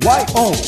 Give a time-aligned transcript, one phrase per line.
[0.00, 0.64] YONNIRI.com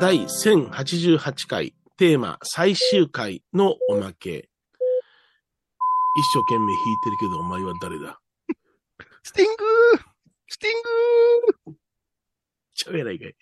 [0.00, 4.48] 第1088回テーマ最終回のおまけ。
[6.16, 8.18] 一生懸命弾いてるけどお前は誰だ？
[9.22, 10.00] スティングー
[10.48, 11.74] スティングー
[12.74, 13.36] ちゃうやないかい。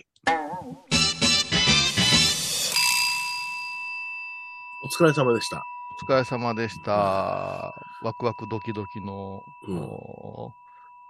[4.84, 5.64] お疲れ様でした。
[6.02, 6.92] お疲れ様でした。
[6.92, 10.50] ワクワクドキドキの、うんお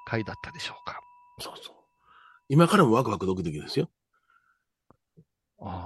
[0.04, 1.00] 回だったでしょうか。
[1.38, 1.74] そうそう。
[2.48, 3.88] 今からもワクワクドキドキですよ。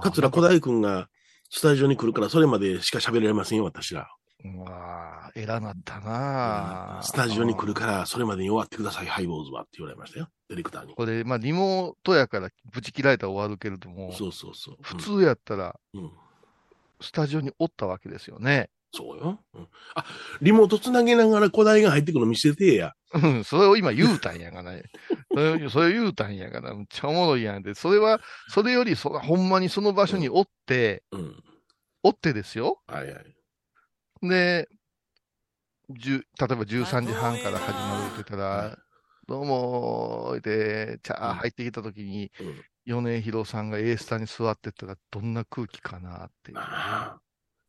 [0.01, 1.09] 桂小大君が
[1.51, 4.09] スタジオに来るから、それまでしか喋れませんよ、私ら。
[4.43, 10.95] うわー偉なったなあスタジオに来るから、それまでに終わってください、ハイボーズはって言われましたよ、ディレクターに。
[10.95, 14.77] これ、まあ、リモートやから、ぶち切られたら終わるけれども、そうそうそう。
[14.81, 16.11] 普通やったら、うん、うん
[17.01, 18.69] スタジオにおったわけですよね。
[18.95, 19.39] そうよ。
[19.53, 20.05] うんあ、
[20.41, 22.93] リモートつなげながら小大が入ってくるの見せてや。
[23.13, 24.73] うん、それを今言うたんやがな。
[25.33, 26.73] それをそれを言うたんやがな。
[26.73, 27.73] むっちゃおもろいやんで。
[27.73, 31.43] それは、それよりそ、ほんまにその場所におって、うん。
[32.03, 32.81] おってですよ。
[32.87, 34.27] はいはい。
[34.27, 34.67] で、
[35.89, 38.77] 例えば13時半から始まるって言ったはら、
[39.27, 42.65] どうもー、で、チャうんー入ってきたときに、うん。
[42.85, 46.57] 米広さんが A スタに座ってったら、どんな空気かなっていう。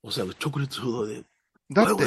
[0.06, 1.24] おそらく直列不動で、
[1.72, 2.04] おだって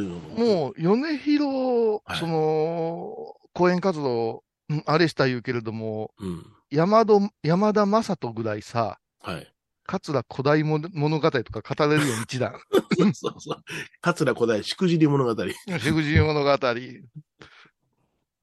[0.00, 0.18] うも。
[0.36, 3.14] もう、米広、はいその、
[3.52, 6.26] 講演活動、うんあれした言うけれども、う。
[6.26, 6.46] うん。
[6.70, 7.12] 山田、
[7.44, 9.52] 山田正人ぐらいさ、はい。
[9.86, 12.58] 桂古代物物語とか語れるよ、一段。
[13.14, 13.62] そうそう。
[14.00, 15.48] 桂小大しくじり物語。
[15.48, 16.50] しぐじ物語。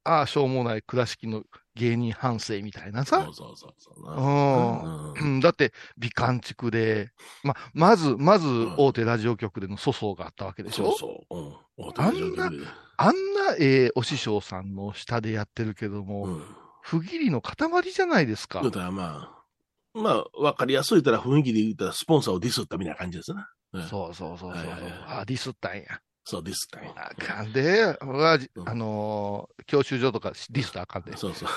[0.04, 1.44] ああ、しょうもない倉敷の
[1.76, 3.30] 芸人反省みたいなさそ。
[3.30, 3.92] うそうそうそ
[5.20, 7.12] うんだって、美観地区で、
[7.44, 11.38] ま、まず、まず、大手ラジオ局での粗相があったわけでしょ、そうそう。
[11.38, 11.54] うん。
[11.98, 12.52] あんな
[12.98, 16.44] あんな、ええお師匠さんの下でやってるけども、うん。
[16.82, 18.72] 不義理の塊じゃないですか言う。
[18.72, 19.44] たらま
[19.94, 23.50] あ、まあ、わかりやすいたら雰囲気で言ったらスポンサーをディスったみたいな感じですな。
[23.74, 24.80] うんそうそうそうそうはいはい。
[25.22, 26.02] あ、ディスったんや。
[26.26, 31.16] そう、ディスったんやあかんで、俺はあのー教習所とかディスったらあかんで。
[31.18, 31.50] そうそう。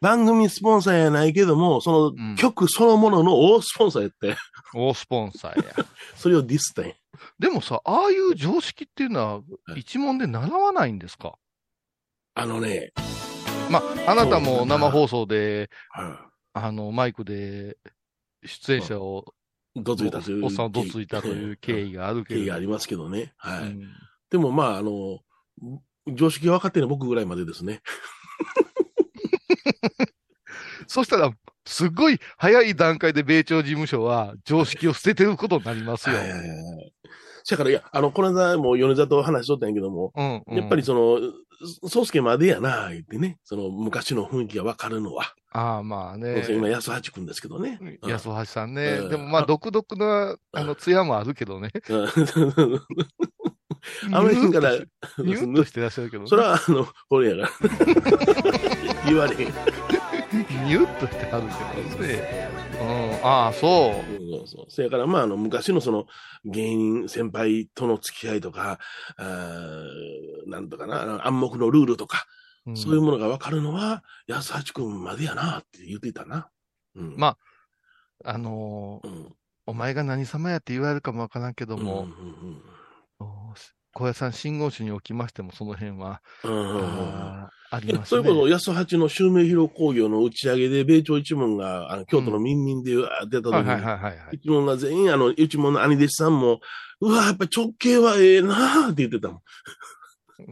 [0.00, 2.30] 番組スポンサーやないけども、そうん。
[2.32, 4.36] の曲そのものの大スポンサーやって、
[4.74, 5.74] 大スポンサーや。
[6.16, 6.94] それをディスったんや。
[7.38, 9.40] でもさ、ああいう常識っていうのはは
[9.76, 9.80] い。
[9.80, 11.38] 一問で習わないんですか？
[12.34, 12.92] あのね、
[13.70, 17.78] まあ、あなたも生放送で、はあの、マイクで
[18.44, 19.30] 出演者を、い
[19.76, 20.44] どついたという。
[20.44, 22.42] おっさんをどついたという経緯があるけれど。
[22.42, 23.32] 経緯がありますけどね。
[23.36, 23.62] はい。
[23.64, 23.82] うん
[24.28, 25.20] でもまあ、あの、
[26.08, 27.80] 常識が分かってるのは僕ぐらいまでですね。
[30.88, 31.30] そしたら、
[31.64, 36.16] すっごい早い段階で米朝事務所は常識を捨ててることになりますよ。
[36.16, 36.58] はいはいはいはい。
[37.44, 41.20] そやから、いや、あの、この間も米沢と話しとったんやけども、うんうんやっぱりその、
[41.88, 45.34] 宗介までやな、言ってね、その昔の雰囲気が分かるのは。
[45.52, 46.44] ああ、まあね。
[46.50, 47.78] 今、安八君ですけどね。
[47.80, 48.98] うん安橋さんね。
[49.02, 51.70] うんでもまあ、独特な、あの、艶もあるけどね。
[51.88, 52.08] うん
[54.12, 56.28] あの辺から、ニューッとしてらっしゃるけどね。
[56.28, 57.50] それは、あの、これやから。
[59.06, 59.46] 言われへん。
[59.46, 62.65] ニュッとしてあるけどね。
[62.80, 64.20] うん、ああ、そう。
[64.30, 64.66] そうそう。
[64.68, 66.06] そやから、まあ、あの、昔のその、
[66.44, 68.78] 芸人、先輩との付き合いとか、
[69.16, 72.26] あーなんとかな、暗黙のルールとか、
[72.66, 76.50] うんそういうものが分かるのは、安八君までやな、って言ってたな。
[76.96, 77.14] うん。
[77.16, 77.36] ま
[78.24, 79.34] あのーうん、
[79.66, 82.62] お前が何様やって言われるかもわからんけども、うん
[83.18, 83.54] お
[83.96, 88.48] 小屋さん信号誌におきましてもその辺は、うんうん、うんうんあーありますそういうこと。
[88.48, 94.16] 安八の襲名披露工業の打ち上げで、米朝一門が、あの、京都の民民で出た時に、はいはいはいはいはい。
[94.32, 96.60] 一門が全員、あの、一門の兄弟子さんも、
[97.00, 99.40] うわ、やっぱり直径はええなあって言ってたもん。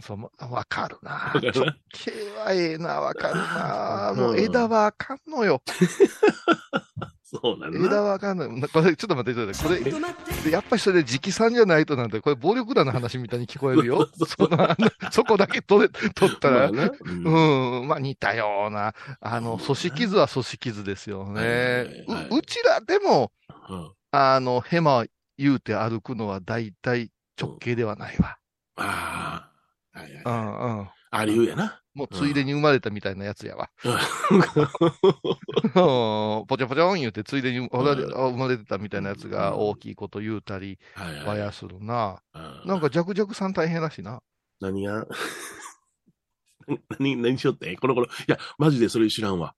[0.00, 1.32] そうもわかるな。
[1.34, 1.52] 直
[1.92, 2.10] 径
[2.44, 4.10] はええな、わかるな。
[4.16, 5.62] うんもう枝はあかんのよ。
[7.42, 7.78] そうなんだ。
[7.78, 8.38] 枝はあかん。
[8.38, 9.90] なこれ、ちょっと待って、ちょっと待って。
[9.90, 9.98] こ
[10.46, 14.08] れ、やっぱりそれ直参じゃないとなんて、これ暴力団の話みたいに聞こえるよ。
[14.14, 14.76] その
[15.10, 21.40] そこだけ取れ、取ったら、まあなうんうん、まあ似たような、あの、組織図は組織図ですよね。
[21.40, 23.32] はいはいううちらでも、
[23.68, 25.04] うんあの、ヘマ
[25.38, 27.10] 言うて歩くのは大体
[27.40, 28.38] 直径ではないわ。
[28.76, 29.50] あ
[29.92, 29.98] あ。
[29.98, 30.88] はいはいうんうん。
[31.10, 31.80] ありうやな。
[31.94, 33.70] もうついでに生まれたみたいなやつやわ。
[33.84, 33.94] うん
[36.46, 42.20] ポチョポチョン言うてついでに生まれてたみたいなやつが大きいこと言うたり、はいはいわやするな。
[42.34, 44.20] うんなんかジャクジャクさん大変らしいな。
[44.60, 45.06] 何が？
[46.98, 47.76] 何、何しよって？
[47.76, 48.06] この頃。
[48.06, 49.54] いや、マジでそれ知らんわ。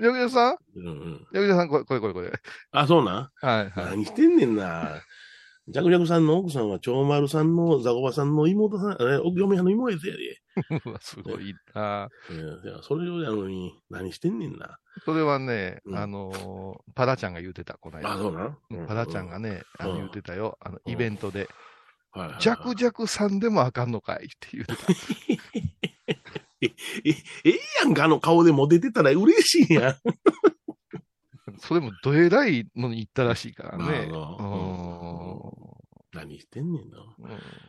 [0.00, 0.56] ジャクジャクさん？
[0.76, 1.26] うんうん。
[1.32, 2.32] ジャクジャクさん、これこれこれこれ。
[2.72, 3.46] あ、そうなん？
[3.46, 3.84] はいはい。
[3.86, 5.00] 何してんねんな。
[5.68, 10.42] ジャクジャクさんの奥さんは長丸さんのザコバさんの妹さん、えー、嫁はんの妹やで。
[11.00, 12.08] すごいな。
[12.30, 14.78] えー、いやそれをやのに、何してんねんな。
[15.04, 18.12] それはね、うんあのーパラちゃんが言うてた、この間。
[18.12, 20.58] あ、そうなん、うんパラちゃんがね、あのうん言うてたよ。
[20.60, 21.48] あの、うんイベントで、
[22.10, 24.82] はいはいはいジャクジャクさんでもあかんのかいって言うてた。
[26.60, 26.66] え、
[27.04, 27.10] え
[27.44, 29.96] えやんか、あの顔でモテてたら嬉しいやん。
[31.62, 34.10] それもどえらいのに行ったらしいからね。
[36.12, 36.98] 何してんねんな。
[36.98, 37.28] うんう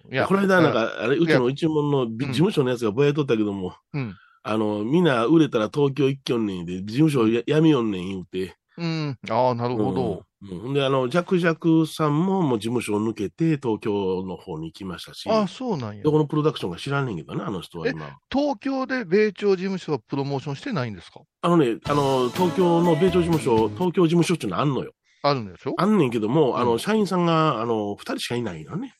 [0.09, 4.15] んいや、この間、なんか、あれ、うちの一門の事務所のやつがぼやっとったけども、うん。
[4.41, 8.57] あの、みんな売れたら東京行きよんねんで、事務所ややめよんねん言うて。
[8.77, 9.17] うん。
[9.29, 10.25] ああ、なるほど。
[10.51, 10.59] うん。
[10.67, 16.11] うんで、あの、ジャクジャクさんももう事務所を抜けて東京の方に行きましたし、ああ、そうなんやど。
[16.11, 18.17] このプロダクションか知らんねんけどね、あの人は今。
[18.31, 21.21] 東京で米朝事務所はプロモーションしてないんですか？
[21.41, 24.91] あのね、あの、東京の米朝事務所、東京事務所っていうのあんのよ。
[25.25, 25.73] あるんでしょ？
[25.77, 28.93] あんねんけども、あの、うん社員さんが、あの、二人しかいないのね。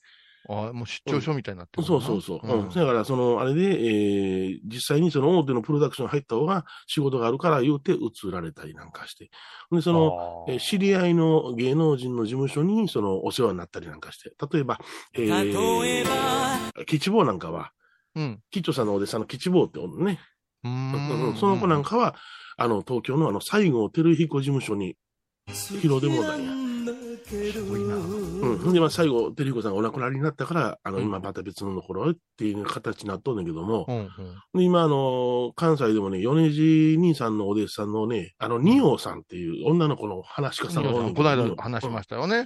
[0.50, 2.40] ああ、もう出張所みたいになってるそうそうそう。
[2.44, 2.70] うん。
[2.70, 9.30] だから、その、あれで、えー、実際にその大手のプロダクション入った方が仕事があるから言うて移られたりなんかして。
[9.72, 14.32] で、その、えー知り合いの芸能人の事務所に、その、お世話になったりなんかして。
[14.52, 14.80] 例えば、
[15.14, 17.72] えー、吉坊なんかは、
[18.16, 18.42] うん。
[18.52, 20.20] 吉祥さんのお弟子さんの吉坊っておるのね。
[20.64, 22.16] ううんその子なんかは、
[22.58, 24.96] あの、東京のあの、西郷照彦事務所に、
[25.82, 26.63] 広でもなんや。
[27.52, 27.96] すごいな。
[27.96, 28.74] うん。
[28.74, 34.08] で、まあ、最後、照彦さんがお亡くなりになったから、あの、うん今また別のところへっていう形になっとんだけども、うんうん。
[34.54, 42.46] で今、あの、関西でもね、米次兄さんのお弟子さんのね、あの、二葉さんっていう女の子の話し家さんがおるんの間話しましたよね。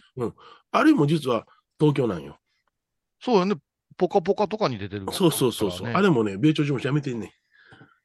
[0.72, 1.46] あれも実は
[1.80, 2.38] 東京なんよ。
[3.20, 3.56] そうよね。
[3.98, 5.06] ポカポカとかに出てる。
[5.12, 7.30] そうそうそうそう、ねあれもね、米朝事務所辞めてんねん。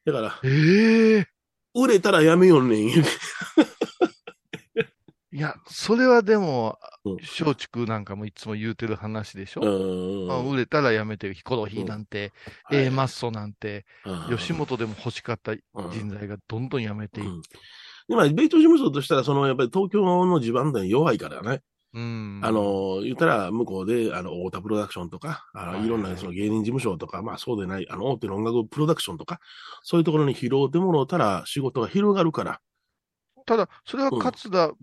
[0.05, 1.27] だから、ええ
[1.75, 3.03] 売れたら辞めよんねん。
[5.33, 11.33] いや、それはでもうん、松竹なんかもいつも言うてる話でしょ、うんあ売れたらやめてる。
[11.33, 12.31] ヒコロヒーなんて、
[12.63, 12.85] はい。
[12.85, 14.37] A マッソなんて、うん。
[14.37, 17.41] 吉本でも欲しかった人材がどんどん辞めていっうん。
[17.41, 21.61] で、まあ、米朝事務所としたら、その、やっぱり東京の地盤で弱いからね。
[21.93, 22.39] うん。
[22.43, 25.89] あ、の、言ったら、向こうで、あの、太田プロダクションとか、あはいい。
[25.89, 29.39] ろんなその芸人事務所とか、まあそうでない、あの、大手の音楽プロダクションとか、
[29.83, 32.59] そういうところに拾うてもろうたら仕事が広がるから。
[33.45, 34.73] ただ、それは勝田、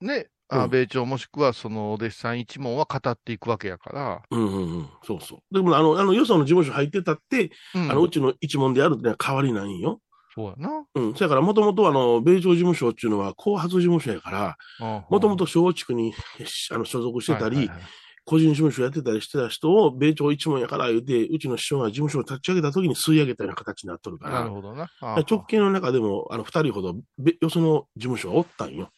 [0.00, 4.88] ね、あうん米朝もしくはそのお弟子さん一門は語っていくわけやから、うんうんうん。
[5.04, 5.54] そうそう。
[5.54, 10.00] でも、あの、あの、よその事務所入ってたって、うんあの、うちの一門であるってのは変わりないんよ。
[10.34, 10.84] そうやな。
[10.94, 11.14] うん。
[11.14, 14.56] そやから、もともとあの、米朝事務所っていうのは後発事務所やから、
[15.08, 16.14] もともと松竹に
[16.70, 17.82] あの所属してたり、はいはいはい
[18.24, 24.88] 個人事務所やってたりしてた人を、米朝一門やから言うて、うちの師匠が事務所を立ち上げた時に吸い上げたような形になっとるから、なるほどな。
[25.00, 28.90] あ直系の中でも、あの、二人ほど、べよその事務所がおったんよ。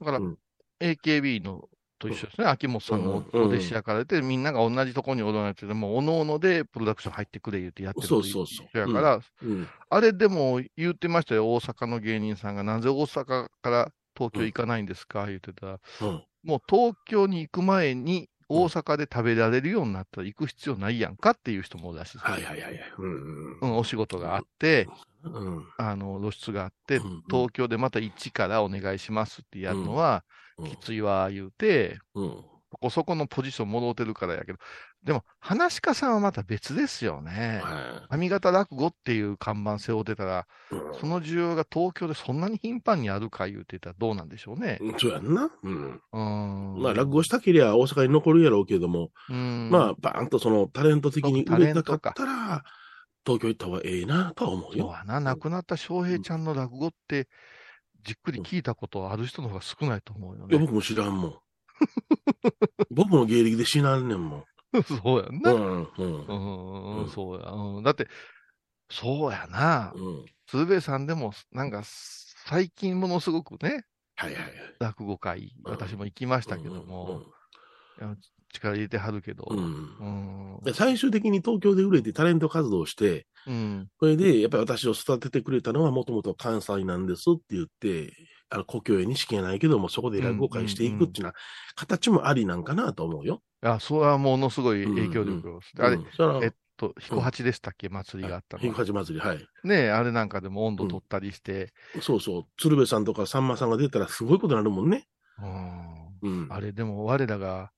[0.00, 0.38] だから、うん
[0.80, 1.68] AKB の
[1.98, 2.46] と一緒ですね。
[2.46, 9.68] 秋元さんのうんお弟子やからで、みんなが同じところにおられてて、もう、おのおのでプロダクション入ってくれ言ってやってるそうそうそうやから、うん。
[9.90, 16.24] あれでも言ってましたよ、大阪の芸人さんが、なぜ大阪から東京行かないんですか、言ってたら、うん。
[16.44, 22.30] もう東京に行く前に、大阪で食べられるようになったら行く必要ないやんかっていう人もおるらしいです。
[22.30, 22.92] はいはいはいはい。
[22.96, 23.58] うん。
[23.60, 24.88] うん、お仕事があって、
[25.32, 25.66] うん。
[25.78, 30.24] あの、露出があって、うん東京でまた一からお願いしますってやるのは、
[30.58, 32.44] うんきついわ、言うて、うん。
[32.70, 34.58] そこそこのポジション戻ってるからやけど、
[35.02, 37.60] でも、話し家さんはまた別ですよね。
[37.62, 40.74] は上方落語っていう看板背負ってたら、い。
[40.74, 44.80] うんその需要が東京でそんなに頻繁にあるか言うてたらどうなんでしょうね。
[44.98, 45.50] そうやんな。
[45.62, 45.92] うん。
[45.92, 46.82] うーん。
[46.82, 49.68] まあ、落語したけりゃ大阪に残るやろうけども、うん。
[49.70, 52.64] まあ、バーンとそのタレント的に売れたかったら、
[53.28, 54.84] 東京行った方がええなとは思うよ。
[54.86, 57.28] そうやな、亡くなった翔平ちゃんの落語って、
[58.02, 60.64] じっくり聞いたことある人の方が少ないと思うよいや、ね。
[60.64, 61.38] 僕も知らんもん。
[62.90, 64.44] 僕の芸歴で知らんねんもん。
[64.82, 65.52] そうやんな。
[65.52, 66.26] うん、うん。
[66.26, 67.50] う、うんんそうや。
[67.50, 68.08] うん、だって、
[68.90, 69.92] そうやな。
[69.94, 70.24] うん。
[70.46, 73.84] 鶴瓶さんでも、なんか、最近ものすごくね、
[74.16, 74.52] はいはいはい。
[74.80, 77.22] 落語会、うん私も行きましたけども、
[78.00, 78.16] いや
[78.52, 79.58] 力入れてはるけど、うん。
[79.58, 83.88] ううん最終的に東京で売れてタレント活動をして、うん。
[84.00, 88.12] それで、やっぱり私を育ててくれたのはもともと関西なんですって言って、
[88.50, 91.34] あの、故郷へにしかないけども、そこで落語会していくっていうのは、
[91.76, 93.42] 形もありなんかなと思うよ。
[93.62, 98.74] いや、それはものすごい影響力を、あれうん、、それはえっと、彦八でしたっけ、祭りがあったのひは。
[98.74, 99.38] 八祭り、はい。
[99.64, 102.44] ねえあれなんかでも温度取ったりして、そうそう。
[102.56, 105.06] 鶴瓶さんとかさんまさんが出たらすごいことになるもんね。
[105.42, 106.46] うんうん。
[106.50, 107.70] あれでも我らが、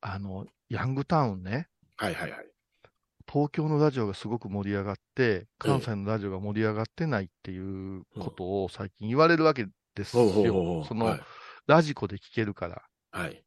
[0.00, 2.46] あの、ヤングタウンね、はいはいはい。
[3.30, 10.26] 東京のラジオがすごく盛り上がって、関西のラジオが盛り上がってないっていうことを最近言われるわけですよ。
[10.26, 10.86] う。
[10.86, 11.20] その、はい。
[11.66, 12.82] ラジコで聞けるから。
[13.10, 13.42] はい。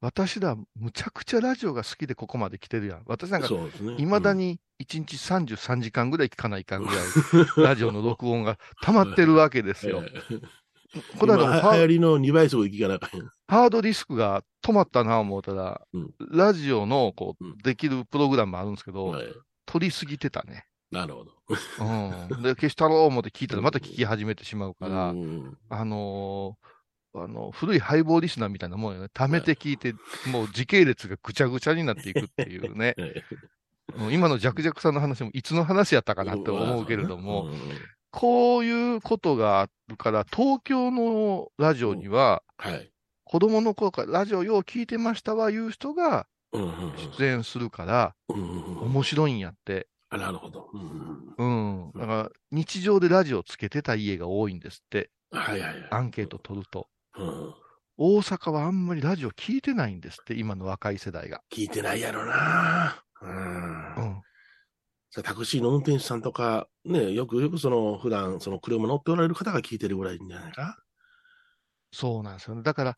[0.00, 3.02] 私ら、むちゃくちゃラジオが好きでここまで来てるやん。
[3.06, 3.48] 私なんか。
[3.96, 10.02] いまだに1日33時間ぐらい聞かないかんぐらい、ラジオの録音が溜まってるわけですうん、よ。
[10.96, 19.26] ええこの間流行りの2倍速で聞かなあかんハードディスクが止まったな思ったら、うんラジオのこうんうできるプログラムあるんですけど、はい
[19.66, 20.66] 撮りすぎてたね。
[20.90, 21.32] なるほど。
[21.80, 22.42] うん。
[22.42, 29.06] で、消したろう思って聞いたらまた聞き始めてしまうから、うんあのーあの、古いハイボーリスナーみたいなもんよね。
[29.14, 29.94] 貯めて聞いて、
[30.30, 32.94] もう時系列がぐちゃぐちゃになっていくっていうね。
[32.98, 33.36] え え
[33.96, 37.58] うん今のジャクジャクさんの話もいつの話やったかなって思うけれども、うん
[38.14, 42.90] こういうことがあるから、東京のラジオには、はい。
[43.24, 46.26] 子供の頃からラジオよう聞いてましたわいう人が
[47.18, 49.88] 出演するから、うんうんうん面白いんやって。
[50.10, 50.68] あなるほど。
[50.72, 51.92] うんうんうん。
[51.98, 55.10] だから、日常でラジオつけてた家が多いんですって。
[55.32, 55.88] はいはいはい。
[55.90, 56.86] アンケート取ると。
[57.18, 57.54] うん
[57.96, 61.42] 大阪はあんまりラジオ聞いてないんですって、今の若い世代が。
[61.52, 63.04] 聞いてないやろな。
[63.22, 63.26] う。
[63.26, 64.03] うんん。
[65.14, 70.76] さタクシーの運転手さんとか、ね、よくよくその、普段その車乗っておられる方が聞いてるぐらいじゃないか？
[71.92, 72.62] そうなんですよね。
[72.64, 72.96] だから、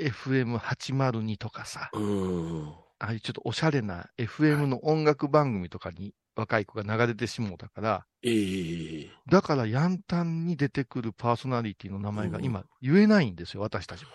[0.00, 2.02] FM802 とかさ、うん。
[2.02, 2.68] うん。
[2.98, 14.10] ああいうちょっとおしゃれな FM の音楽番組とかに若い子が流れてしもうたから、ええだからヤンタンに出てくるパーソナリティの名前が今言えないんですよ、私たちも。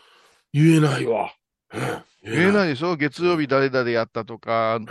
[0.52, 1.32] 言えないわ。
[1.74, 1.82] うん
[2.24, 2.70] 言えないい。
[2.70, 2.96] でしょ？
[2.98, 4.86] 月曜日誰々やったとか、うん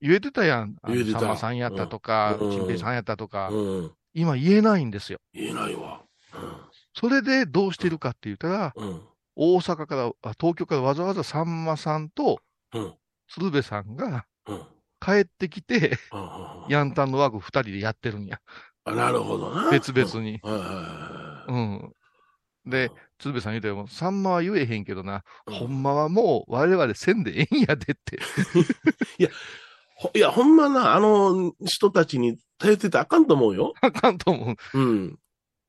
[0.00, 0.76] 言えてたやん。
[0.88, 3.92] 言えてたさんまさんやったとか、うんぺいさんやったとか、うん。
[4.14, 5.18] 今言えないんですよ。
[5.32, 6.02] 言えないわ。
[6.94, 8.88] それでどうしてるかって言ったら、うん。
[8.88, 9.00] うん。
[9.36, 12.40] 大阪から、あ東京からわざわざさんまさんと
[12.74, 12.94] うん。
[13.28, 14.62] 鶴瓶さんがうん。
[15.00, 18.40] 帰ってきて、うんヤンタンの枠二人でやってるんや。
[18.84, 19.70] あなるほどな。
[19.70, 20.40] 別々に。
[20.42, 21.92] うん。
[22.66, 25.54] で、鶴瓶さん言うても、さんまは言えへんけどな、い。
[25.58, 28.18] ほんまはもう我々せんでええんやでって。
[28.52, 28.60] ほ
[30.14, 33.74] いや、ほんまな、あの人たちに頼ってたらあかんと思うよ。
[33.80, 34.78] あかんと思う。
[34.78, 35.18] うん。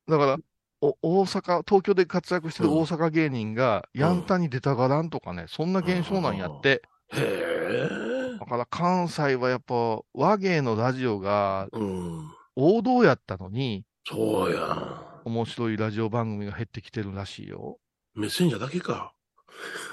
[0.08, 0.38] だから、
[0.80, 6.82] お大阪、東京で活躍してるうん大阪芸人が、ヤンタンに出たがらんとかね、そんな現象なんやって。
[7.12, 8.38] へえ。
[8.38, 12.30] だから関西はやっぱ和芸のラジオがうん。
[12.56, 15.02] 王道やったのに、そうや。
[15.24, 17.78] 面白いラジオ番組が減ってきてるらしいよ。
[18.14, 19.14] メッセンジャーだけか。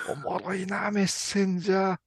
[0.10, 1.98] おもろいな、メッセンジャー。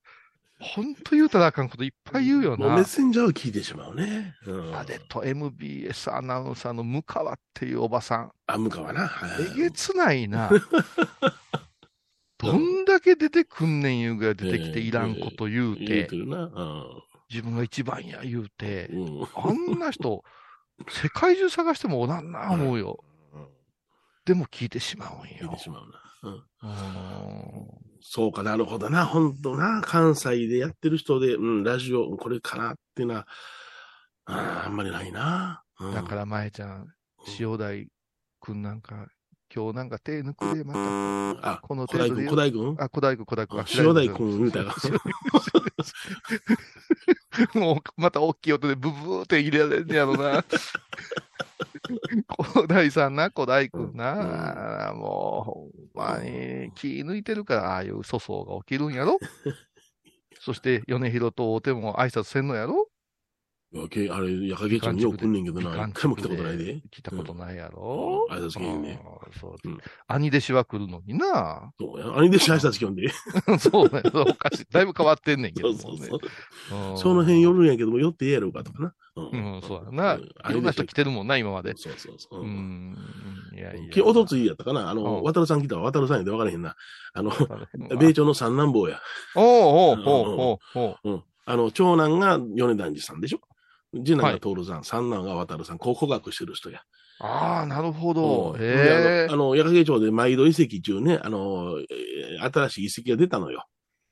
[0.62, 2.84] ほんと言うたらあかんこといっぱい言うよなメッ。
[2.84, 4.36] センジャーを聞いてしまうね。
[4.46, 4.76] うん。
[4.76, 8.32] あれと MBS アナウンサーの向川っていうおばさん。
[8.46, 9.08] あ、向川な。
[9.08, 10.50] はいえげつないな。
[12.38, 16.50] どんだけ出てくんねん言うぐらい出てきてええいらんこと言うてて、るな。
[17.28, 18.90] 自分が一番や言うて。
[19.34, 20.24] あんな人、
[20.88, 23.04] 世界中探してもおらんな思うよ。
[24.24, 25.58] でも聞いてしまうんよ聞いて。
[25.58, 26.46] しまうな。
[26.62, 27.91] うん。
[28.02, 29.06] そうかなるほどな。
[29.06, 29.80] 本当な。
[29.82, 33.26] 関西でやってる人で、うん、ラジオ、これかなっていうのは、
[34.24, 35.62] あーあんまりないな。
[35.80, 36.86] うんだから、前ちゃん、
[37.38, 37.86] 塩大
[38.40, 39.06] くんなんか、
[39.54, 41.52] 今日なんか手抜くで、また。
[41.52, 43.60] あ、この小大君、程度で小大君あ、小大君、小大君。
[43.60, 44.74] あ塩大君言うたら。
[47.54, 50.44] もう、また大きい音でブブーって入れられんねやろな。
[52.54, 54.92] 小大さんな、小大君な。
[54.94, 59.18] もう、まに、気抜いてるから、ああいう粗相が起きるんやろ。
[60.40, 62.88] そして、米広と大手も挨拶せんのやろ
[63.88, 65.86] けあれ、やかげちゃんによく来んねんけどな。
[65.88, 66.82] 一回も来たことないで。
[66.90, 71.72] 来たことないやろ、うん挨拶けへんねうんそううん兄弟子は来るのにな。
[71.80, 72.06] そうや。
[72.18, 73.08] 兄弟子挨拶来よんで。
[73.58, 74.66] そうね、おかしい。
[74.70, 75.72] だいぶ変わってんねんけど。
[75.72, 76.16] そうそうそ
[76.76, 76.90] う。
[76.90, 78.94] うんその辺寄るんやけども、寄ってええやろうかとかな。
[79.16, 80.16] うん、そうやな。
[80.16, 81.74] んいろんな人来てるもんな、今まで。
[81.76, 82.42] そうそうそう。
[82.42, 82.44] う。
[82.46, 82.96] ん。
[83.54, 83.90] いやいや。
[83.90, 85.82] きおとついやったかなあの、うん渡るさん来たわ。
[85.82, 86.76] 渡るさんやで分からへんな。
[87.14, 89.00] あの、うん米朝の三男坊や。
[89.34, 91.22] おうおうおうおうおううん。
[91.44, 93.40] あの、長男が米團次さんでしょ
[93.94, 96.80] 次男はいが徹さん、三男が渡るさん、考古学してる人や。
[97.20, 98.56] ああ、なるほど。
[98.58, 99.36] えであ。
[99.36, 103.66] の、矢掛町で毎度遺跡中ね、あの、えー新しい遺跡が出たのよ。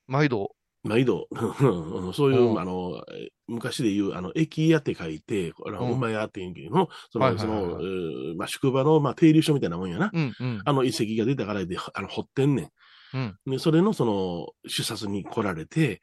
[0.06, 0.50] 毎度？
[0.82, 1.34] 毎度、う
[2.10, 10.10] んそういうう、んあの、えー昔で言う、あの、駅屋って書いて、これはうん馬屋って言うんけどの、その、その、えーまあ、宿場の、まあ、停留所みたいなもんやな。
[10.14, 10.62] うんうん。
[10.64, 12.70] あの遺跡が出たからで、あの、掘ってんねん。
[13.12, 16.00] うんで、それのその、視察に来られて、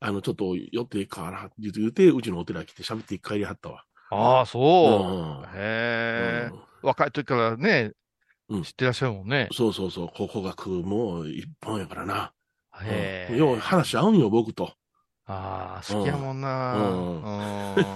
[0.00, 3.84] あの、ちょっと寄っていいかなって言うて、うちのお寺来て喋って帰りはったわ。
[4.10, 5.42] ああ、そう。
[5.44, 6.50] うんへえ。
[6.52, 7.92] うん若い時からね
[8.48, 9.48] うん、知ってらっしゃるもんね。
[9.52, 12.32] そうそうそう、考古学も一本やからな。
[12.80, 13.32] へえ。
[13.32, 14.72] うんよう話合うんよ、僕と。
[15.26, 16.74] ああ、好きやもんな。
[16.74, 17.28] うんう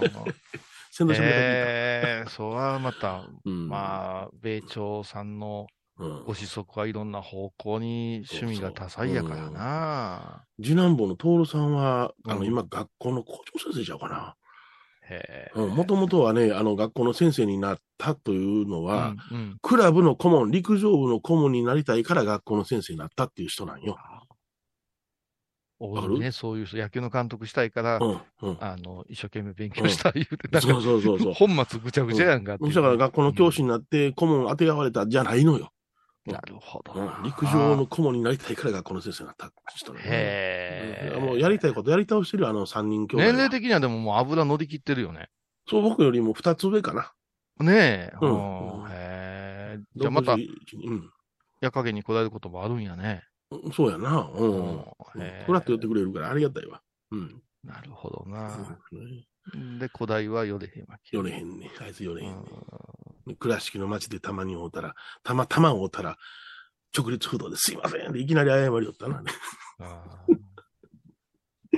[0.02, 0.10] ん。
[0.92, 3.24] 先導してもらっへえ、それはまた、た。
[3.44, 3.68] うん。
[3.68, 5.66] まあ、米朝さんの
[5.98, 10.44] うんご子息はいろんな方向に趣味が多彩やからな。
[10.60, 14.34] 次男坊の徹さんは、あの、うん今、学校の校長先生ちゃうかな。
[15.08, 15.58] へえ。
[15.58, 23.96] もともとはね、あの、学校の先生になったというのは、うんうんクラブの顧問、陸上部の顧問になりたいから学校の先生になったっていう人なんよ。
[25.78, 28.56] 多いね、そういう人、野球の監督したいから、うん、うん。
[28.60, 31.34] あの、一生懸命勉強した言うて、なんかそうそうそうそう。
[31.36, 35.73] 本末ぐちゃぐちゃやんかうだから学校の教師になって顧問当てがわれたじゃないのよ。
[36.26, 37.20] なるほどうんな。
[37.24, 41.12] 陸上の顧問になりたいから学校の先生になった人へえ。
[41.16, 43.24] うんもうやりたいことやり倒してるよあの三人兄弟は。
[43.24, 45.28] 年齢的にはでももう油乗り切ってるよね。
[45.68, 47.12] そう、僕よりも二つ上かな。
[47.60, 48.12] ねえ。
[48.20, 49.78] うんうんへえ。
[49.96, 50.48] じゃあまた、61
[50.86, 51.10] うん。
[51.60, 53.22] 夜影に来られることもあるんやね。
[53.74, 54.30] そうやな。
[54.34, 54.38] う。
[54.38, 54.84] うんんへ
[55.18, 56.80] えフラッと寄ってくれるからありがたいわ。
[57.10, 57.42] うん。
[57.62, 58.56] なるほどな。
[58.92, 61.16] うんで、古代は寄れへんわけ。
[61.16, 61.70] 寄れへんね。
[61.80, 62.38] あいつ寄れへんね。
[63.26, 66.16] う倉敷の街でたまに会うたら、たまたま会うたら、
[66.96, 69.22] 直立不動ですいませんでいきなり謝りよったな。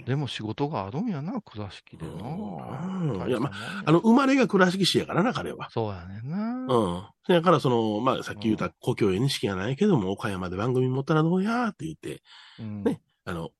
[0.05, 2.13] でも仕事があるんやな、倉敷でな。
[2.13, 5.69] うんいやまああの、生まれが倉敷市やからな、彼は。
[5.71, 6.67] そうやねんな。
[6.69, 7.05] うん。
[7.27, 12.23] そやから、その、まあ、さっき言った故郷へ認識がないけども、岡山で番組持ったらどうやって言って、
[12.61, 13.51] うんねあの、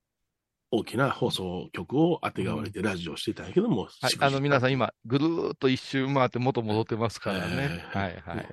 [0.71, 7.85] 大きな放送局を当てがわれてラジオしてたんやけども、はい、あの、皆さん今、ぐるーっと一周回って元戻ってますからね。
[7.93, 8.49] ははいい、はい。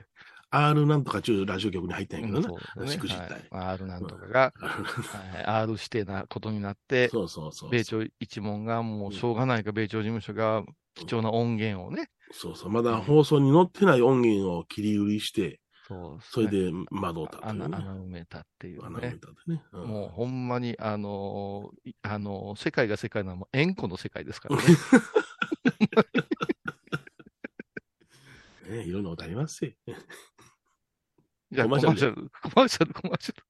[0.55, 2.47] R なんとか中ラジオ局に入ったんやけどな。
[2.47, 7.71] そうねしくじったはい R なんとかが、 はい R 指定なことになって、そうそうそう。
[7.71, 12.69] 米朝一門がもうしょうがないか、米朝事務所が貴重な音源をね、そうそう。
[12.69, 19.31] まだ放送に載ってない音源を切り売りして、そうそれね、で窓を立って穴、埋めたっていうね穴埋めた。
[19.31, 19.63] ってね。
[19.73, 24.63] うんもうほんまに、あのーいあのー世界が世界なのはもう円弧の世界ですからね。
[28.69, 29.71] ねいろんなことありますよ。
[31.51, 33.43] じゃあ、ココマーシャルマーシャル、コマーシャル、コマーシャル。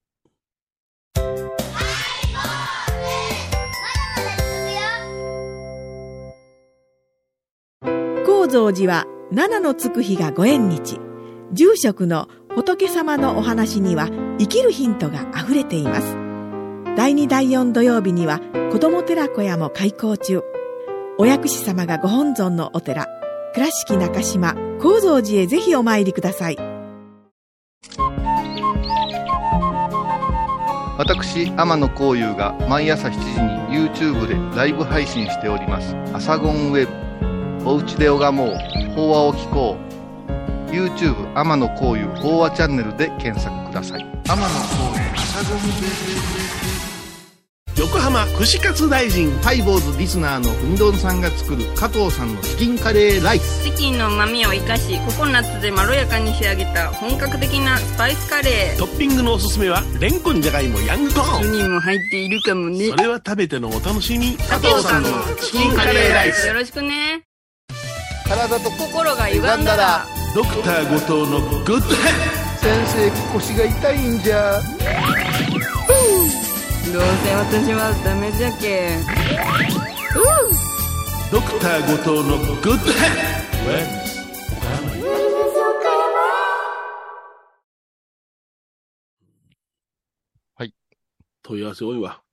[8.26, 11.03] 高蔵寺は七のつく日がご縁日
[11.52, 16.16] 住職の仏様のお話には生きるヒントがあふれています
[16.96, 18.40] 第2第4土曜日には
[18.72, 20.42] 子ども寺小屋も開校中
[21.18, 23.06] お薬師様がご本尊のお寺
[23.54, 26.74] 倉敷中島・高蔵寺へぜひお参りください
[30.96, 35.96] 私、天野幸雄が毎朝7時に YouTube でライブ配信しております。
[36.12, 37.68] アサゴンウェブ。
[37.68, 38.54] おうちで拝もう。
[38.94, 39.93] 法話を聞こう。
[40.74, 44.00] YouTube 天野幸雄法話チャンネルで検索ください。
[44.00, 46.84] 天野幸雄アサゴンウェ
[47.76, 49.30] 横浜串カツ大臣。
[49.38, 61.42] ハイボーズリスナーのうみどんさんが作る加藤さんのチキンカレーライスチキンの旨味を生かしココナッツでまろやかに仕上げた本格的なスパイスカレートッピングのおすすめは、レンコンじゃがいもヤングコーン。
[61.42, 64.36] 1人も入っているかもねそれは食べてのお楽しみ。
[64.36, 65.08] 加藤さんの
[65.40, 67.24] チキンカレーライスよろしくね
[68.26, 74.60] 体と心が歪んだらドクター後藤のグッドヘッ先生腰が痛いんじゃ。
[76.92, 78.98] どうせ私はダメじゃけ
[81.30, 83.44] ドクター後藤のグッドヘッ
[90.56, 90.74] はい。
[91.42, 92.23] 問い合わせ多いわ。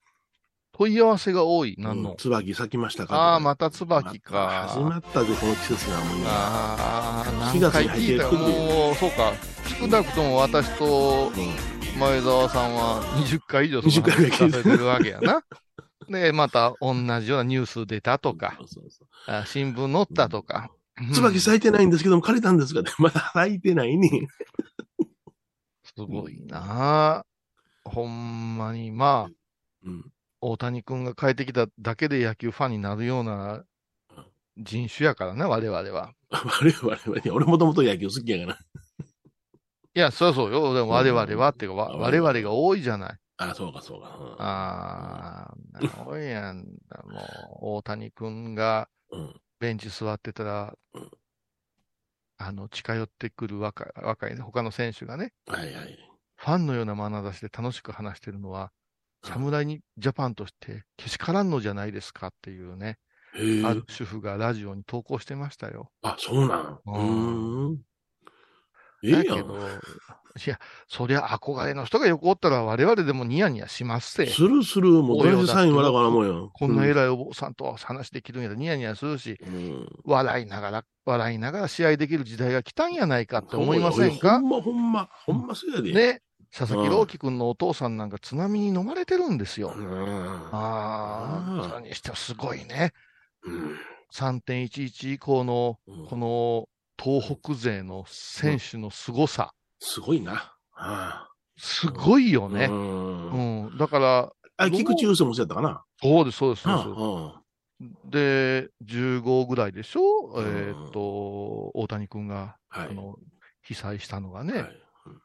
[0.72, 1.74] 問い合わせが多い。
[1.78, 3.14] 何のうん、椿咲きましたか？
[3.14, 4.68] ああ、また椿か。
[4.68, 6.30] 始まったぜ、この季節がもう今。
[6.30, 9.32] ああ、4何回月に入って聞いたもう、そうか。
[9.80, 11.32] 少なくとも私と
[11.98, 15.42] 前澤さんは20回以上その20回ぐらい聞いて話てるわけやな。
[16.08, 18.58] で、また同じようなニュース出たとか
[19.26, 20.70] あ新聞載ったとか。
[21.12, 24.28] 椿咲いてないんですけども、借りたんですがね、 まだ咲いてないね。
[25.84, 27.26] すごいなあ
[27.84, 29.32] ほんまに、まあ、
[29.84, 30.04] うん。
[30.44, 33.62] 大谷君が帰ってきただけで野球ファンになるような
[34.58, 36.12] 人種やからね、我々は。
[36.30, 38.58] 我々は、俺もともと野球好きやから。
[39.94, 40.74] いや、そうそうよ。
[40.74, 43.18] でも我々はっていうか、わうん我々が多いじゃない。
[43.36, 44.16] あ、そうか、そうか。
[44.18, 46.56] うんああ、すごいやん。
[46.58, 49.40] もう、大谷君がうん。
[49.60, 51.10] ベンチ座ってたらうん、
[52.38, 55.98] あの、近寄ってくる若い、若い、他の選手がね、はいはい。
[56.34, 58.81] ファンのような眼差しで楽しく話してるのは、うん
[59.24, 62.98] 侍にジャパンとしてけしからんのじゃないですかっていうね。
[63.64, 65.90] ある主婦がラジオに投稿してましたよ。
[66.02, 66.78] あ、そうなん？
[66.84, 67.78] ううん。
[69.04, 69.24] ええやん。
[69.26, 74.26] いや、そりゃ憧れの人が横おったら我々でもニヤニヤしますせ。
[74.26, 76.50] するする、もう、親父サインはだからもうよ。
[76.52, 79.88] こんな偉いお坊さんと話できるんやらニヤニヤするし、うん。
[80.04, 84.40] 笑いながら、笑いながら試合できる時代が来たんやないかって思いませんか？
[84.40, 85.92] ほんまほんま、ほんまそうやで。。
[85.92, 86.20] ね。
[86.54, 89.72] 佐々木朗希君のお父さんなんか津波に飲まれてるんですよ。
[89.74, 90.48] うん。
[90.52, 92.92] ああ、うんそれにしてはすごいね。
[93.44, 93.76] うん。
[94.12, 96.68] 3.11以降のうんこの
[97.02, 100.54] 東北勢の選手の凄さ、すごいな。
[100.74, 102.48] あすごいよあ。
[102.54, 102.66] ね。
[102.66, 102.72] う。
[102.72, 103.78] うんん。
[103.78, 105.84] だから、あ、菊池雄星もそうやったかな。
[106.00, 107.42] そうです、そうです、そう
[107.80, 107.92] うん。
[108.10, 108.68] です。
[108.68, 110.02] で、15ぐらいでしょ？
[110.34, 111.00] うんえーっと、
[111.74, 112.88] 大谷君が、はい。
[112.90, 113.16] あの、
[113.62, 114.64] 被災したのがはね。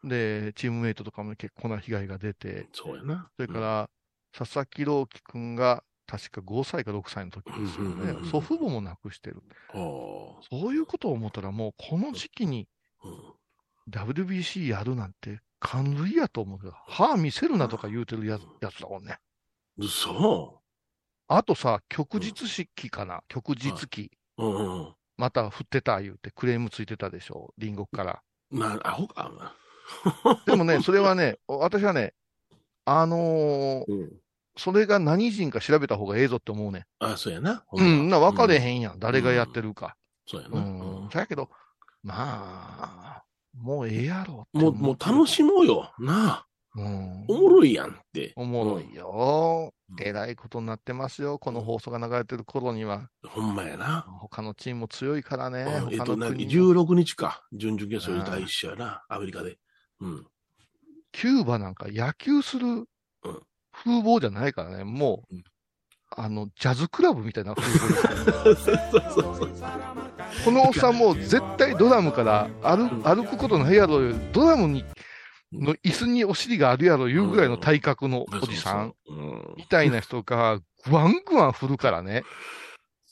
[0.03, 0.09] い。
[0.09, 3.29] で、チームメイトとかも結構な被害が出て、そうやな。
[3.35, 3.89] それから、
[4.37, 8.23] 佐々木朗希君が確か5歳か6歳の時ですようんうんうんうん。
[8.23, 9.43] ね祖父母も亡くしてる。
[9.73, 12.67] そういうことを思ったら、もうこの時期に
[13.89, 16.73] WBC やるなんて感類やと思うよ。
[16.87, 19.17] 歯見せるなとか言うてるやつやつだもんね。
[19.81, 20.61] そ
[21.27, 24.11] あとさ、旭日式かな旭日期。
[24.37, 24.45] う。
[24.45, 24.93] うんうん。
[25.17, 28.21] また振ってた言うてクレームついてたでしょ隣国から。
[28.51, 29.29] な、アホか。
[30.45, 32.13] でもね、 それはね、私はね、
[32.85, 34.13] あのーうん。
[34.59, 36.85] それが何人か調べた方がええぞって思うね。
[36.97, 37.63] あ、そうやな。
[37.71, 38.77] うん、な、分かれへん。
[38.77, 38.99] んやん。
[38.99, 39.95] 誰がやってるか。
[40.25, 40.59] うそうやな。
[40.59, 41.09] ん。
[41.11, 41.49] そやけど、
[42.01, 43.23] まあ、
[43.53, 45.93] もうええやろってもう、思もう楽しもうよ。
[45.99, 46.47] なあ。
[46.75, 47.25] うん。
[47.27, 48.33] おもろいやんって。
[48.35, 49.71] おもろいよ。
[49.71, 51.39] うんえらいことになってますよ。
[51.39, 53.09] この放送が流れてる頃には。
[53.25, 54.05] ほんまやな。
[54.19, 55.63] 他のチームも強いからね。
[55.63, 57.41] うんえっと、な他の国も16日か。
[57.53, 59.03] 準々決勝第一試合やな。
[59.07, 59.57] アメリカで。
[60.01, 60.27] うん。
[61.11, 62.85] キューバなんか野球する
[63.71, 64.83] 風貌じゃないからね。
[64.83, 65.43] もう、うん
[66.15, 69.49] あの、ジャズクラブみたいな風貌です からそうそうそう。
[70.45, 74.85] このおっさんもう絶対ドラムから歩歩くことないやろ、ドラムに、
[75.51, 78.93] の椅子にお尻があるやろ、いうぐらいの体格のおじさん。
[79.57, 82.23] みたいな人が、グワングワン振るからね。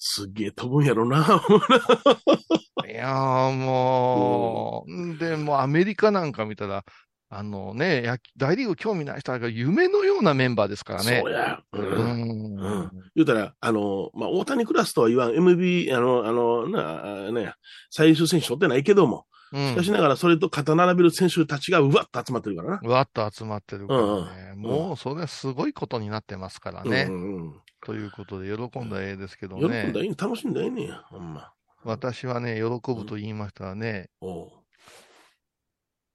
[0.08, 1.18] すっげえ飛ぶんやろな。
[2.88, 6.86] いやーもう、んで、もうアメリカなんか見たら、
[7.30, 11.32] あのね、大リーグ興味ない人が夢のようなメンバーですからねそう。
[11.34, 11.60] や。
[11.74, 11.80] う。
[11.80, 12.60] うんん。
[12.60, 17.54] うん言うたら、あの、まあ、大谷クラスとは言わん、MB、あの、あの、な、あね、
[17.90, 22.90] 最終選手取ってないけども、うんしかしながらそれと肩並べる選手たちがうわっと集まってるからな。
[22.90, 24.52] わっと集まってるからね。
[24.54, 27.08] うんもう、それはすごいことになってますからね。
[27.10, 29.62] うんうんということで、喜んだらええですけどうん。
[29.62, 30.00] 喜ねんだ。
[30.00, 31.52] らい楽しんだらええねん、ほんま。
[31.84, 34.50] 私はね、喜ぶと言いましたらね、おう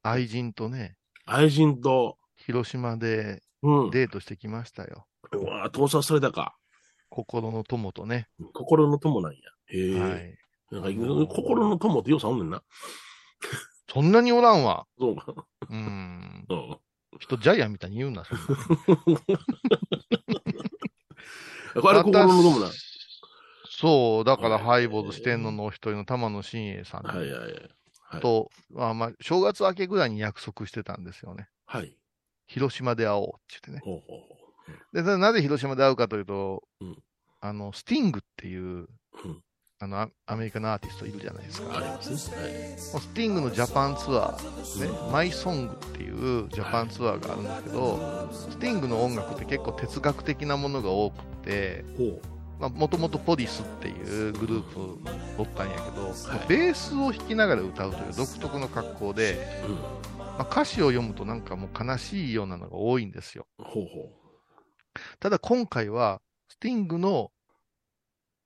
[0.02, 3.90] 愛人とね、愛人と、広島でうん。
[3.90, 5.06] デートしてきましたよ。
[5.32, 6.56] うわ盗撮されたか。
[7.08, 8.28] 心の友とね。
[8.54, 9.38] 心の友なんや。
[9.66, 10.00] へえ。
[10.00, 10.38] はい。
[10.70, 12.62] なんか心の友ってよさおんねんな。
[13.92, 14.86] そんなにおらんわ。
[14.98, 15.34] そうか。
[15.68, 16.46] うん。
[16.48, 16.78] うん。
[17.18, 18.44] 人ジャイアンみたいに言うな、そんな
[21.74, 22.70] あれ心の友なん。
[23.68, 27.70] そう、だからはいハイボール四天王のお一人の玉野真栄さんはいはいはい。
[28.10, 28.20] はい。
[28.20, 31.48] と、まあまあ、正月明けぐらいに約束してたんですよね。
[31.66, 31.96] はい。
[32.46, 33.80] 広島で会おうって言ってね。
[33.82, 34.40] ほうほうほ
[34.92, 37.02] で、なぜ広島で会うかというと、うん
[37.40, 38.62] あの、スティングっていう、
[39.24, 39.42] うん
[39.82, 41.66] あの、アアメリカのアーティストいるじゃないですう。
[41.66, 41.78] か。
[41.78, 42.36] ありますね。
[42.36, 42.78] はい。
[42.78, 51.86] スティングのジャパンツアー、ね、マイソングっていうジャパンツアーがあるんですけど、スティングの音楽って結構哲学的なものが多くて、
[52.58, 54.98] もともとポリスっていうグループ
[55.38, 56.10] おったんやけど、は
[56.44, 59.70] いベースを弾きながら歌うという独特の格好で、う。
[59.70, 59.74] うん。
[59.76, 63.46] まあ、歌詞を読むとなんかもう悲しいようなのが多いんですよ。
[63.56, 64.10] ほうほ
[65.20, 67.30] ただ今回は、スティングの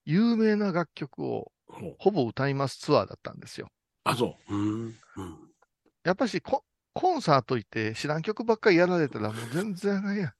[0.05, 1.73] 有名な楽曲をう。
[1.99, 3.69] ほぼ歌いますツアーだったんですよ。
[4.05, 4.55] あ、そう。
[4.55, 4.81] うん。
[4.83, 4.95] うん。
[6.05, 10.33] やっぱしココンサート行って知らん曲ばっかりやられたらもう全然あかんやん。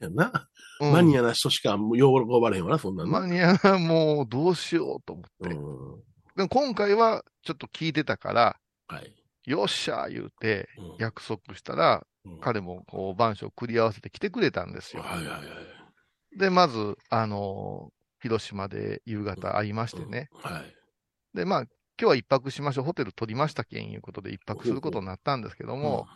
[0.00, 0.48] やな。
[0.80, 2.02] うんマニアな人しか喜
[2.40, 3.20] ばれへんわな、そんなんな。
[3.20, 5.54] マニアな、もうどうしようと思って。
[5.54, 6.02] うん。
[6.36, 8.56] でも今回はちょっと聞いてたから、
[8.88, 9.14] はい。
[9.44, 15.02] よっしゃー言うてうん約束したら、うん彼もこう番書を繰り合わせて来てくれたんですよ。
[15.02, 16.38] はいはいはい。
[16.38, 20.30] で、まず、あのー広島で夕方会いましてね。
[20.32, 21.36] はい。
[21.36, 22.84] で、まあ、今日は一泊しましょう。
[22.86, 26.08] ホテル取りましたけんいうことで一泊することになったんですけども、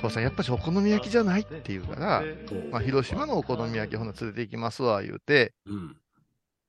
[0.00, 5.96] こうさん、やっぱしお好み焼きじゃないって言うから、うん、まあ、広島のお好み焼きほな連れて行きますわ、言うて、うん。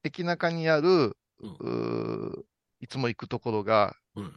[0.04, 2.46] 駅中にある、う
[2.80, 4.34] いつも行くところが、うん。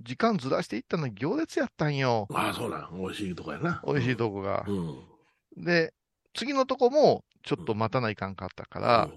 [0.00, 2.28] 時間ずらして行ったのに行列やったんよ。
[2.32, 2.96] ああ、そうなん。
[2.96, 3.82] 美味しいとこやな。
[3.84, 4.64] 美味しいとこが。
[4.68, 5.64] うん。
[5.64, 5.92] で、
[6.32, 9.10] 次のとこもちょっと待たないかんかったから、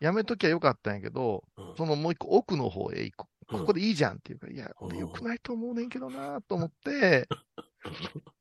[0.00, 1.44] やめときゃよかったんやけど、
[1.76, 7.28] そのもう一個奥の方へ行くここでいいじゃんって言うから、いや、俺良くないと思うねんけどなと思って、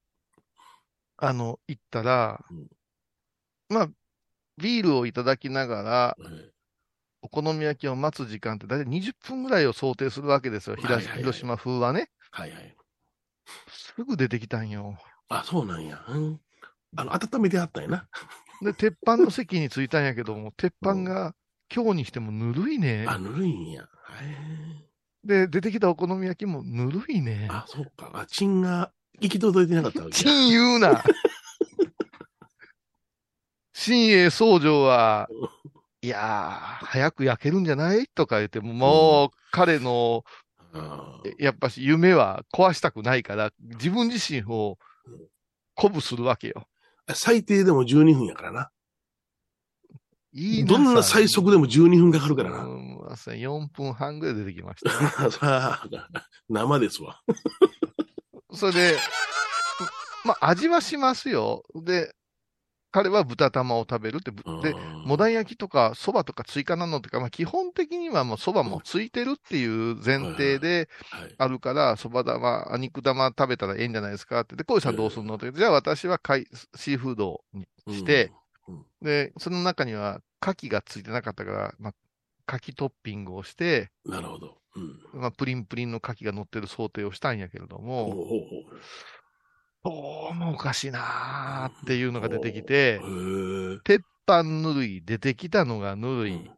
[1.17, 2.67] あの、行ったらうん、
[3.69, 3.89] まあ、
[4.57, 6.51] ビールをいただきながら、え
[7.21, 10.75] お好み焼きを待つ時間って大体20分ぐらいを想定するわけですよ。
[10.77, 12.09] 広島風はね。
[12.31, 12.75] はいはい。
[13.67, 14.97] すぐ出てきたんよ。
[15.27, 16.01] あ、そうなんや。
[16.07, 16.39] うん。
[16.95, 18.07] あの、温めてあったんやな。
[18.61, 21.33] で、鉄板の席に着いたんやけども、鉄板が
[21.73, 23.05] 今日にしてもぬるいね。
[23.07, 23.83] あ、ぬるいんや。
[23.83, 23.85] へ
[25.23, 27.53] で、出てきたお好み焼きもぬるいねえ。。
[27.53, 28.11] あ、そうか。
[28.13, 30.31] あ、チンが行き届いてなかったわけや。
[30.33, 31.03] 陳言うな。
[33.73, 35.29] 新栄総城は、
[36.01, 38.07] いやー、早く焼けるんじゃない？
[38.07, 40.23] とか言っても、もう、彼の、
[41.37, 44.77] やっぱし夢は壊したくないから、自分自身を
[45.75, 46.67] 鼓舞するわけよ。
[47.13, 48.69] ー最低でも12分やからな。
[50.31, 52.65] いいどんな最速でも12分かかるからな。
[52.65, 55.31] うん、朝4分半ぐらい出てきました。
[55.31, 55.87] さあ、
[56.47, 57.19] 生ですわ。
[58.53, 58.97] それで、
[60.23, 61.63] まあ、味はしますよ。
[61.83, 62.13] で、
[62.91, 64.75] 彼は豚玉を食べるって、ぶで、
[65.05, 71.35] モダン焼きとか蕎麦とか追加なのとか、まあ、基本的にはもう蕎麦もついてるっていう前提ではい。
[71.37, 74.55] あるから、蕎麦玉、あ肉玉食べたらええんじゃないですかって。
[74.55, 75.51] で、小井さんどうするのって。
[75.51, 78.31] じゃあ私は海シーフードにして、
[79.01, 81.93] で、その中には牡蠣がついてなかったから、まあ、
[82.47, 84.57] 牡蠣トッピングをして、うん、なるほど。
[84.75, 85.21] うん。
[85.21, 88.15] まあ、プリンプリンの牡蠣が乗ってる想定をしたんやけれども、
[89.83, 92.99] どうもおかしいなーっていうのが出てきて。
[93.85, 96.49] 鉄板ぬるい、出てきたのがぬるい、うん。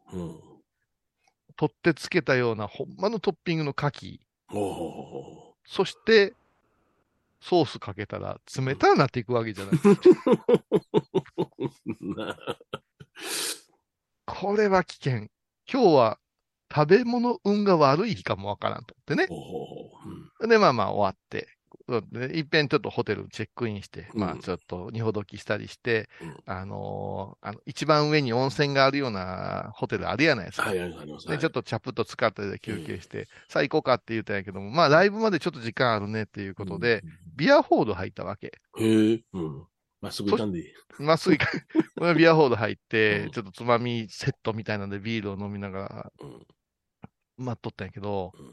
[1.56, 4.18] 取ってつけたようなほんまのトッピングの牡蠣、
[5.64, 6.34] そして、
[7.40, 9.74] ソースかけたら冷たくなっていくわけじゃない。
[14.26, 15.28] これは危険。
[15.72, 16.18] 今日は
[16.72, 19.28] 食べ物運が悪い日かもわからんと思ってね。
[20.48, 21.48] で、まあまあ終わって、
[22.10, 30.68] でいっぺんちょっとホテルチェックインして、うんまあちょっと二ほどきしたりして、うんあのーあの、一番上に温泉があるようなホテルあるやないですか。
[30.68, 31.26] はい、あります。
[31.28, 37.02] で、ちょっとチャプッと使ってで休憩して、さあ行こうかって言ったんやけども、まあライブまでちょっと時間あるねっていうことで、
[37.36, 38.52] ビアホール入ったわけ。
[38.76, 38.84] うん。
[38.84, 39.20] へえ。
[39.32, 39.66] うん。
[40.00, 40.64] まっすぐ行かんでいい。
[40.98, 46.46] まっすぐ行か、 ビアホール入ってうん、ちょっとつまみセットみたいなんでビールを飲みながらうん。
[47.38, 48.52] 待っとったんやけどうん、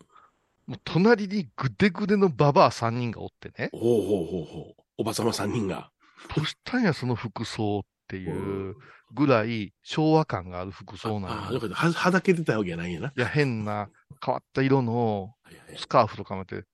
[0.69, 4.82] もう隣にぐでぐでのババア3人がおってね、ほうほうほうほう。
[4.99, 5.89] おばさま3人が。
[6.36, 8.75] どうしたんやその服装っていう
[9.15, 11.53] ぐらい昭和感がある服装なああ、のよ。
[11.55, 11.75] よかった。
[11.75, 13.08] は、はだけてたわけじゃないんやな。
[13.08, 13.89] いや、変な
[14.23, 15.34] 変わった色の。
[15.75, 16.65] スカーフとかまで、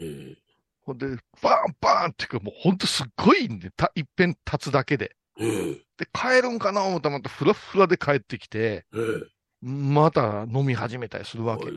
[0.00, 0.36] ええ。
[0.82, 1.06] ほんで、
[1.42, 5.16] バーンバーンっていうか、もうほんとすっごいんで、たいっぺん立つだけで。
[5.38, 5.74] ええ。
[5.98, 9.33] で、帰るんかな思ったらまたフラフラで帰ってきて、ええ。
[9.64, 11.70] また飲み始めたりするわけ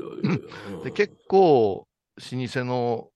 [0.83, 3.07] で、結構、老舗の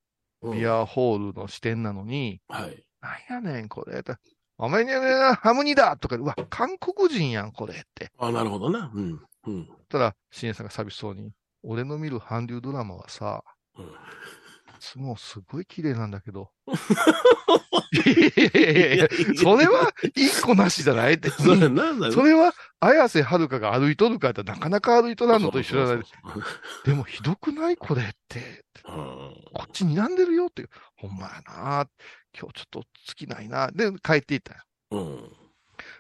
[0.44, 2.84] うんビアホールの支店なのに、はい。
[3.30, 4.02] なんやねん、これ。
[4.02, 4.16] と
[4.58, 8.12] お前にはね、ハムニだとか、うわ、韓国人やん、これって。
[8.18, 8.92] あなるほどな。
[8.94, 9.20] うん。
[9.46, 9.70] うん。
[9.90, 11.32] たら、新栄さんが寂しそうに、
[11.64, 13.44] 俺の見る韓流ドラマはさ、
[13.78, 13.86] うん
[14.96, 16.50] もうすごい綺麗なんだけど。
[19.38, 21.14] それは一個なしじゃない？
[21.16, 21.30] って。
[21.30, 21.60] それ
[22.12, 26.06] それは、綾瀬はるかが歩いとるかやったらなかなか歩いとらんのと一緒じゃない？
[26.86, 27.78] でもひどくない？
[27.78, 28.64] これって。
[28.88, 28.96] うん
[29.54, 30.70] こっち睨んでるよっていう。
[30.96, 31.88] ほんまやな。
[32.38, 32.84] 今日ちょっと
[33.16, 33.70] 尽きないな。
[33.72, 34.60] で、帰っていったよ。
[34.92, 35.18] うん。
[35.18, 35.34] だか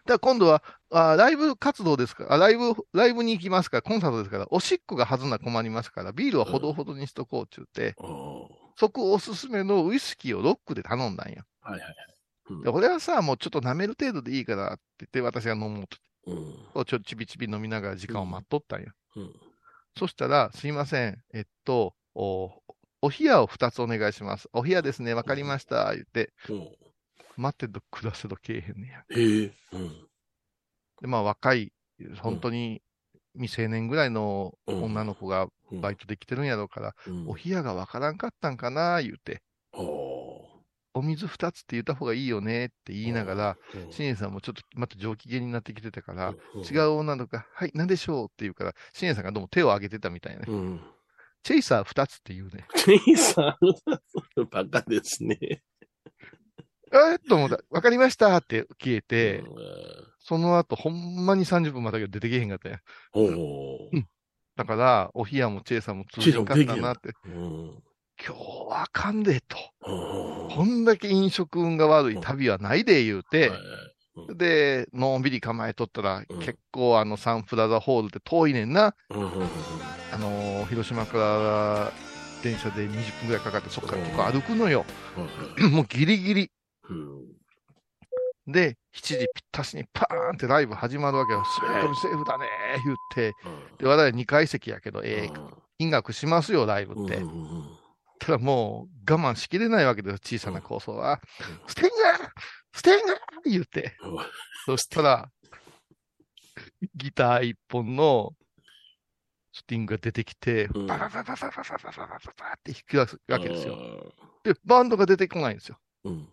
[0.05, 2.23] ら今度は、あライブ活動ですか？
[2.25, 3.77] ら、あライブ、ライブに行きますか？
[3.77, 7.95] ら、コンサートですから、おしっこがはずな困りますから、ビールはほどほどにしとこうって言って、
[8.77, 11.43] そこおすすめのウイスキーをロックで頼んだんや。
[11.61, 11.95] はいはいはい。
[12.49, 15.97] うんで、俺はさ、もうちょっと舐める程度でいいからって言って、私が飲もうと。
[16.27, 16.85] うん。
[16.85, 18.87] ちょちびちび飲みながら時間を待っとったんや。
[19.15, 19.33] うん。
[19.97, 22.51] そしたら、すいません、えっと、お、
[23.01, 24.49] お冷やを2つお願いします。
[24.53, 26.69] お冷やですね、わかりました、言って、うん。
[27.37, 29.05] 待ってると暮らせどけえへんねや。
[29.09, 29.53] へえ。
[29.73, 30.07] うん。
[31.01, 31.71] で、まあ若い、
[32.19, 32.81] 本当に
[33.35, 39.41] 未成年ぐらいのうん女の子がうんバイトできてるんやろうから、うんお冷やがわからんかったんかな、言うて、
[40.93, 50.45] お水2つって言った方がいいよねって言いながら、うんさんもちょっとまた上機嫌になってきてたから、うん違う女の子が、はい、なんでしょうって言うから、シンエさんがどうも手を挙げてたみたいなね。
[50.49, 50.81] うん。
[51.43, 52.67] チェイサー2つって言うね。
[52.75, 55.39] チェイさん、バカですね。
[56.93, 57.59] えっと思った。
[57.69, 62.79] わかりましたって消えて、うんその後ほんまに30分またけど出てけへんかったんや。
[63.13, 63.89] おお。
[64.55, 67.83] だから、お冷やもチェイサーも通じんかったなって、うん。
[68.23, 69.57] 今日はあかんでと。
[69.87, 73.51] うんこんだけ飲食運が悪い旅はないで言うて、
[74.35, 78.93] で、のんびり構えとったら、うん結構あのサンプラザホールって遠いねんな。
[79.09, 79.47] うんうんうん
[80.13, 81.91] あのー広島から
[82.43, 84.85] 電車で20分ぐらいかかって、そっから結構歩くのよ。
[85.71, 86.51] もうギリギリ。
[88.51, 91.43] うんで、7時ぴったしにパーンってライブ始まるわけよ。
[91.45, 93.33] スペードセーフだねー言って。
[93.79, 95.31] で、我々2階席やけど、ええ
[95.79, 97.21] 金額しますよ、ライブって。
[98.19, 101.19] ただもう我慢しきれないわけですよ、小さな構想は。
[101.39, 101.95] うんスティング
[102.73, 103.97] スティング言って。
[104.65, 105.29] そしたら、
[106.95, 108.33] ギター一本の
[109.53, 114.13] スティングが出てきて、うんババババババババババババって弾き出すわけですよ。。
[114.43, 115.77] で、バンドが出てこないんですよ。
[116.03, 116.29] うん。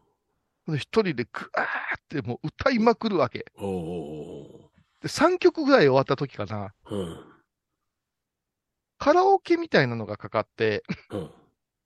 [0.72, 1.66] で、一人でグワー
[1.98, 3.46] ってもう歌いまくるわけ。
[5.00, 6.94] で、3曲ぐらい終わった時かな、ー。
[6.94, 7.24] うん。
[8.98, 11.30] カラオケみたいなのがかかって、うん。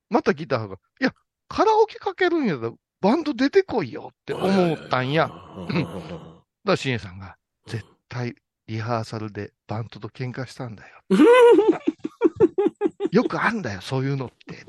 [0.08, 1.14] またギターが、いや、
[1.48, 5.28] カラオケかけるんやったら、バンド出てこいよって思ったんや。
[5.28, 8.34] だかうんさんが、絶対、
[8.66, 11.02] リハーサルでバンドと喧嘩したんだよ。
[13.10, 14.64] よくあんだよ、そういうのって。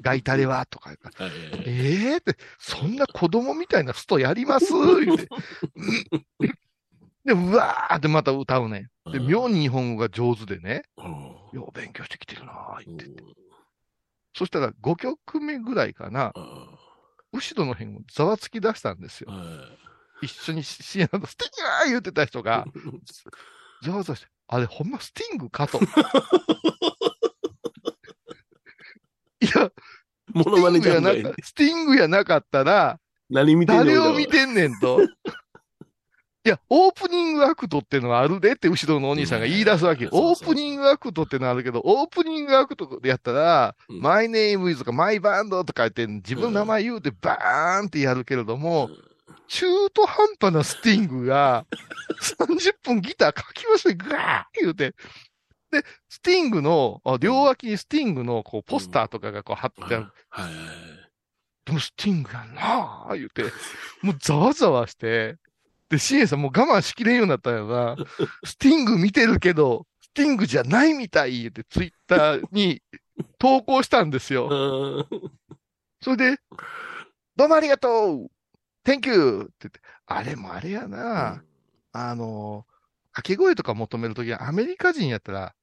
[0.00, 0.92] ガイタレは、とか。
[1.66, 4.72] ええって、そんな子供みたいなストやります？
[5.04, 5.28] 言って。
[7.24, 8.88] で、うわーってまた歌うね。
[9.12, 11.58] で、妙に日本語が上手でね、うん。
[11.58, 13.22] よう勉強してきてるなー言ってて。
[14.34, 16.68] そしたら5曲目ぐらいかな、うん。
[17.32, 19.30] 後ろの辺をざわつき出したんですよ。
[20.22, 21.50] 一緒にシアノスティン
[21.84, 21.90] グー！
[21.90, 22.64] 言ってた人が、
[23.82, 25.80] ざわざわして、あれほんまスティングかと。
[29.40, 29.70] いや、
[30.32, 32.98] モノマネスティングやじゃなスティングやなかったら、
[33.28, 35.00] 何見てんの誰を見てんねんと。
[36.42, 40.06] いや、オープニングアクトってのはあるでって後ろのお兄さんが言い出すわけ。
[40.06, 48.88] うんそうそうオープニングアクトってのはあるけど、オープニングアクトでやったら、うん My name is とか My band とか言って自分の名前言うてバーンってやるけれども、
[49.48, 51.66] 中途半端なスティングが
[52.22, 54.94] 30分ギター書きましてガー言うて。
[55.70, 59.94] で、スティングの、あ両脇にスティングのこうポスターとかがこう貼ってある。
[60.28, 60.54] はいはい
[61.64, 63.44] でもスティングやんなあ言うて、
[64.02, 65.36] もうざわざわして、
[65.88, 67.96] で、シエンさんもう我慢しきれんようになったよな。
[68.44, 72.82] スティング見てるけど、スティングじゃないみたい言ってツイッターに
[73.38, 74.48] 投稿したんですよ。
[74.50, 75.30] うん
[76.02, 76.38] それで、
[77.36, 78.30] どうもありがとう
[78.86, 79.42] !Thank you!
[79.42, 81.44] って言って、あれもあれやな、
[81.92, 82.66] あの、
[83.12, 85.54] 掛け声とか求めるときはアメリカ人やったら、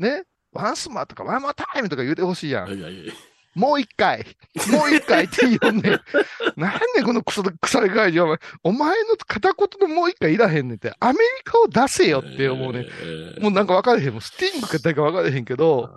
[0.00, 2.64] ね、ワンスマとかワンマータイムとか言うてほしいやん。
[2.64, 3.12] はいはいはい
[3.54, 4.24] もう一回、
[4.70, 6.00] もう一回って言うねん。
[6.56, 13.42] なんでこのクソ腐れ返しお前、お前の片言のもう一回いらへんねんって、アメリカを出せよって思うねん。
[13.42, 14.12] もうなんか分かれへん。
[14.12, 15.90] もうスティングか誰か分かれへんけど、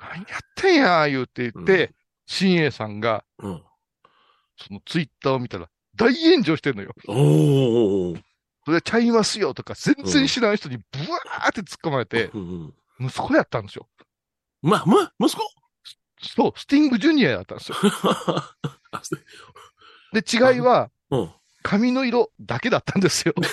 [0.00, 1.94] 何やってんや、言うて言って、
[2.26, 3.62] 新栄さんが、うん
[4.58, 6.94] そのツイッターを見たら、大炎上してんのよ。
[7.08, 8.22] おー
[8.64, 12.74] それちゃいますよとか、全然知らん人にブワーって突っ込まれて、うん
[13.06, 13.88] 息子やったんですよ。
[14.62, 15.42] ま、ま、息子？
[16.24, 17.76] そう、スティングジュニアやったんですよ。
[20.12, 21.32] で、違いは、うん。
[21.62, 23.34] 髪の色だけだったんですよ。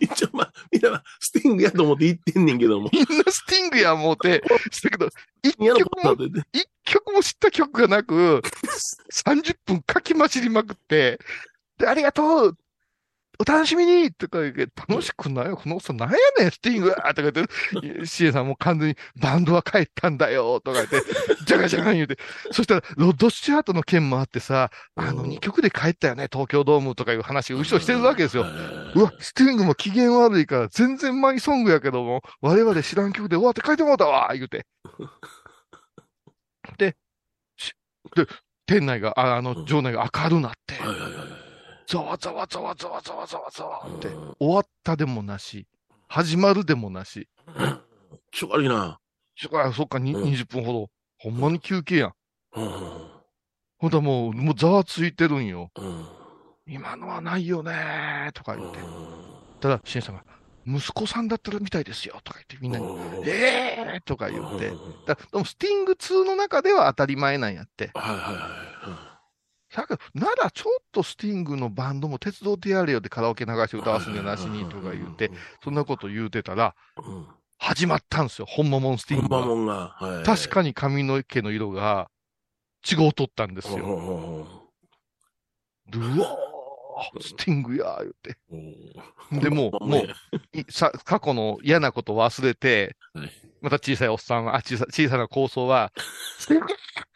[0.00, 2.88] 一応まあ、みんなはスティングやと思って言ってんねんけども。
[2.92, 5.08] みんなスティングや思うて、したけど、
[5.42, 6.16] 一曲も、
[6.52, 8.42] 一曲も知った曲がなく、
[9.12, 11.18] 30分書きまじりまくって、
[11.78, 12.58] で、ありがとう
[13.42, 17.44] お楽しみにとか言って、楽しくないよこのおっさんなんやねん、スティングとか言って、
[18.06, 21.02] シエさんも完全にバンドは帰ったんだよとか言って、
[21.44, 22.18] ジャガジャガン言うて、
[22.52, 28.44] そしたら、ロッド・スチュアートの件もあってさ、あの、うん2曲で帰ったよね、東京ドームとかいう話を後ろしてるわけですよ。
[28.44, 34.66] はうわ、スティングも機嫌悪いから全然マイソングやけども、我々知らん曲で終わって書いてもらったわ言うて。
[36.78, 36.96] で、
[37.56, 37.72] し
[38.14, 38.26] で、
[38.66, 41.41] 店内が、ああの、場内が明るなって、いはいはいはい。
[41.86, 45.66] ざわざわざわざわざわざわざわって、うん終わったでもなし、
[46.08, 47.28] 始まるでもなし、
[48.32, 48.98] ちょ悪いな。
[49.36, 52.12] そあそっか、にうん20分ほど、ほんまに休憩やん。
[52.54, 52.70] うん。
[53.78, 55.70] ほんともう、もうざわついてるんよ。
[55.76, 56.06] うん。
[56.66, 58.80] 今のはないよねーとかう言って。
[58.80, 58.82] ん
[59.60, 60.24] ただ、シエさんが、
[60.66, 64.78] 息子さんだったらみたいですよとか言って、みんなに、うんえーとか言ってうん。
[64.78, 67.90] うんだでも、スティング2の中では当たり前なんやって。
[67.94, 68.38] はいはいは
[68.86, 69.11] だけど、
[70.14, 73.80] ならちょっとスティングのバンドも鉄道でやれよってカラオケ流してい。
[73.80, 75.30] 歌わすんじゃなしにとか言って、
[75.64, 77.26] そんなこと言うてたら、うん。
[77.58, 79.38] 始まったんですよ、ほんまもんスティングが。
[79.38, 79.74] 本場もんが。
[79.98, 82.10] はい確かに髪の毛の色が
[82.90, 84.46] 違うとったんですよ。
[85.94, 88.36] うわー、スティングやー言って。
[88.50, 93.30] うんでもう、もう、い さ、過去の嫌なこと忘れて、はい
[93.62, 95.92] また小さいおっさんは、あ、小さ小さな構想は、
[96.36, 97.11] スティングス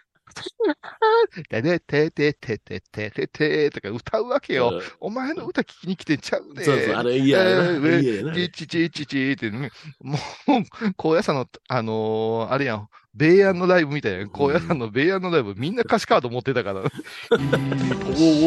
[1.48, 4.80] てね、てててててててとか歌うわけよ。
[5.00, 6.64] お前の歌聞きに来てんちゃうね。
[6.64, 9.70] そうそう、あれ、いや、えー、ちちちちって、ね、
[10.00, 10.18] もう、
[10.96, 16.90] 高野山の、あの、あれやん、米安のライブみたいな、高野山の米安のライブ、みんな歌詞カード持ってたから、公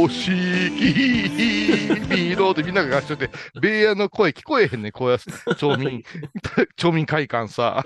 [0.10, 6.04] 式ビーローってみんなが合唱して、米安の声聞こえへんね、高野山、町民、
[6.78, 7.84] 町民会館さ。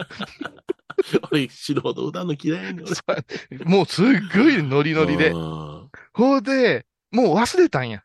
[1.32, 2.84] 俺、素人歌うの嫌いやね
[3.66, 5.30] もうすっごいノリノリで。
[5.30, 8.04] うんほうで、もう忘れたんや。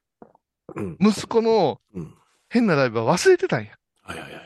[0.74, 0.96] うん。
[1.01, 2.14] 息子のうん。
[2.51, 3.76] 変なライブは忘れてたんや。
[4.03, 4.42] はいはいはい。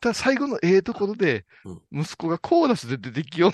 [0.00, 1.44] ただ最後のええところで、
[1.92, 3.52] 息子がコーラスで出てきよ。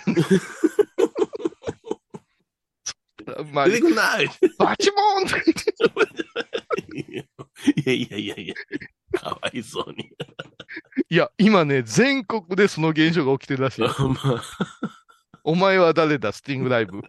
[3.53, 4.18] ま あ出てくんな
[4.59, 5.41] バチモーンって。
[7.82, 8.55] いやいやいやいや。
[9.20, 10.11] かわいそうに。
[11.09, 13.82] いや、今ね、全国でその現象が起きてるらしい。
[13.86, 14.43] まあ、
[15.45, 16.97] お前は誰だ、スティングライブ。
[16.97, 17.03] も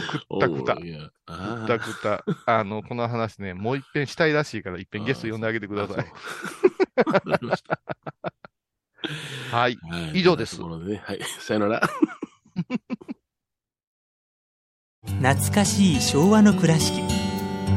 [0.00, 2.24] うくったくたくあったくた。
[2.46, 6.06] あの、この話ね、もう一遍したいらしいから、一遍ゲスト呼んであげてください。
[7.06, 7.80] あわかりました
[9.50, 9.76] はい。
[9.76, 11.20] はい以上ですというところでねはい。
[11.40, 11.88] さよなら。
[15.04, 17.23] 懐かしい昭和の倉敷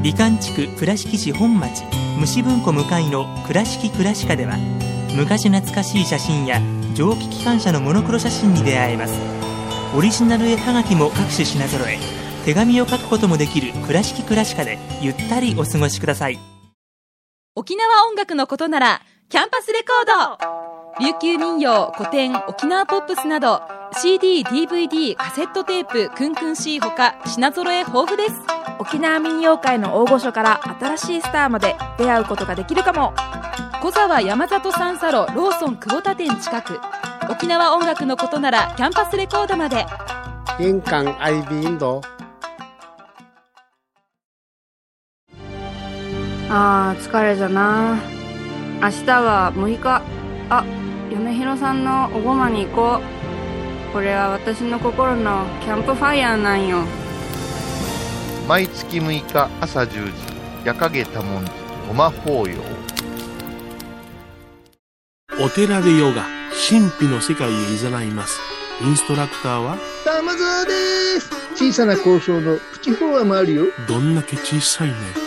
[0.04, 1.84] 美観地区倉敷市本町
[2.20, 4.58] 虫文庫向かいの「倉敷倉歯科」では
[5.16, 6.62] 昔懐かしい写真や
[6.94, 9.14] 蒸気機関車のモノクロ写真に出会えます。
[9.96, 11.98] オリジナル絵はがきも各種品揃え
[12.46, 16.40] 手紙を書くこともできる「倉敷倉歯科」でゆったりお過ごしください。
[17.56, 23.62] 沖縄音楽のことならキャンパスレコード琉球民謡古典沖縄ポップスなど
[24.02, 28.34] CD、DVD、カセットテープ、クンクン C ほか品揃え豊富です。
[28.80, 33.14] 沖縄民謡界の大御所から新しいスターまで出会うことができるかも。
[33.80, 36.80] 小沢山里三佐路ローソン久保田店近く。
[37.30, 39.86] 沖縄音楽のことならキャンパスレコードまで。
[40.60, 42.02] 印港 IB 印度
[46.50, 48.00] あー疲れじゃな。
[48.82, 50.02] 明日は6日。
[50.50, 50.64] あ
[51.10, 56.84] 嫁ひろさんのおごまに行こうこれは私の心のキャンプファイヤーなんよ
[58.48, 60.12] 毎月6日朝10時、
[60.64, 61.52] 夜影多文字、
[61.86, 62.56] ごま法要。
[65.44, 66.24] お寺でヨガ、
[66.70, 68.40] 神秘の世界へ誘います。
[68.82, 73.66] インストラクターは、玉沢です小さな交渉のプチフォアもあるよ。
[73.86, 75.27] どんだけ小さいね。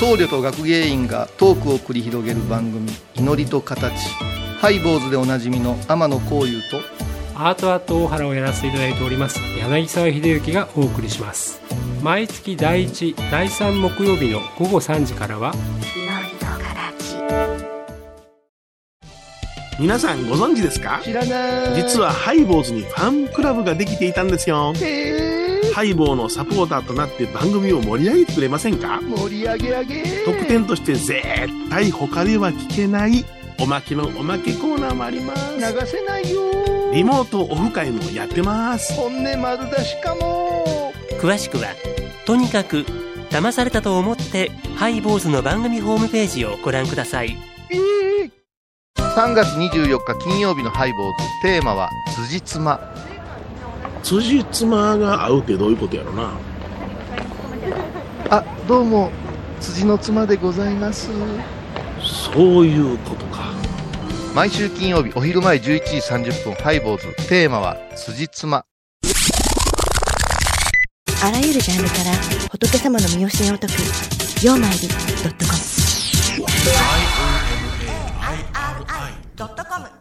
[0.00, 3.92] 僧侶と学芸員がトークを繰り広げる番組「祈りと形」
[4.58, 6.80] ハイボーズでおなじみの天野幸雄と
[7.34, 11.60] アートアート大原をやらせていただいております柳沢秀幸がお送りします
[12.02, 15.52] 毎月第1第3木曜日の午後3時からは
[19.78, 21.00] 皆さんご存知ですか？
[21.02, 21.82] 知らない。
[21.82, 24.74] 実はハイボーズにファンクラブができていたんですよ。
[24.76, 25.39] へえ
[25.74, 29.00] ハイボーのサポーターとなって番組を盛り上げてくれませんか？
[29.02, 30.02] 盛り上げ上げ。
[30.24, 31.22] 特典として絶
[31.70, 33.24] 対他では聞けない
[33.60, 35.56] おまけのおまけコーナーもあります。
[35.56, 36.40] 流せないよ。
[36.92, 38.94] リモートオフ会もやってます。
[38.94, 40.92] 本音丸出しかも。
[41.20, 41.66] 詳しくは
[42.26, 42.84] とにかく
[43.30, 47.36] 騙されたと思ってハイボーズの番組ホームページをご覧ください
[47.70, 47.76] え
[48.24, 48.30] え
[48.96, 52.89] 3月24日金曜日のハイボーズテーマは「辻褄
[54.02, 56.30] 辻褄が合うってどういうことやろな。」
[58.30, 59.10] あどうも
[59.60, 61.08] 辻の妻でございます。
[62.32, 63.40] そういうことか。
[64.34, 67.08] 毎週金曜日お昼前11時30分ハイボーズ。
[67.28, 68.64] テーマは「辻褄」
[71.22, 72.12] あらゆるジャンルから
[72.50, 73.72] 仏様の身教えを解く
[74.42, 74.86] 「曜マイルド
[75.28, 75.58] ットコム」
[79.36, 79.99] ドットコム